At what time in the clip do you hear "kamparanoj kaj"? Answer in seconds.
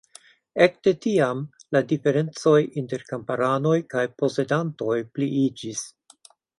3.13-4.09